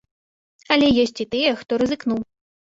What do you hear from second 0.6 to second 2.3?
Але ёсць і тыя, хто рызыкнуў.